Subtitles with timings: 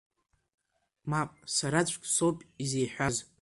[1.09, 3.15] Мап, сараӡәк соуп изеиҳәаз.